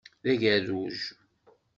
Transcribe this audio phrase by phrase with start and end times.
[0.23, 0.99] D agerruj!